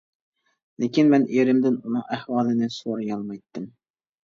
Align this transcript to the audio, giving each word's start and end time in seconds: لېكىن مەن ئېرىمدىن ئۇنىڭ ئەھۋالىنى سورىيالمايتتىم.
لېكىن 0.83 1.11
مەن 1.11 1.27
ئېرىمدىن 1.35 1.77
ئۇنىڭ 1.83 2.03
ئەھۋالىنى 2.17 2.73
سورىيالمايتتىم. 2.79 3.71